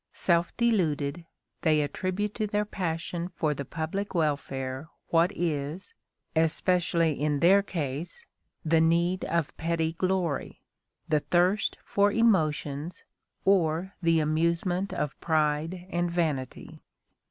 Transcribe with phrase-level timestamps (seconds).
[0.13, 1.27] Self deluded,
[1.61, 5.93] they attribute to their passion for the public welfare what is,
[6.35, 8.25] especially in their case,
[8.65, 10.59] the need of petty glory,
[11.07, 13.03] the thirst for emotions,
[13.45, 16.81] or the amusement of pride and vanity.